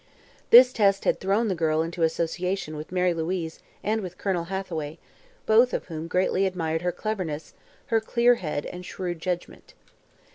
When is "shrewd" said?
8.83-9.19